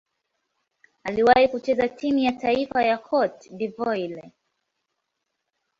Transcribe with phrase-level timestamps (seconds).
[1.03, 4.31] Aliwahi kucheza timu ya taifa ya Cote d'Ivoire.